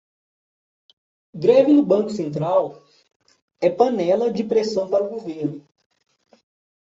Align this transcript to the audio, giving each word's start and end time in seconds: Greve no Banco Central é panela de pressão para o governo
Greve 1.41 1.71
no 1.73 1.85
Banco 1.85 2.09
Central 2.09 2.75
é 3.61 3.69
panela 3.69 4.31
de 4.33 4.43
pressão 4.43 4.89
para 4.89 5.03
o 5.05 5.09
governo 5.09 5.63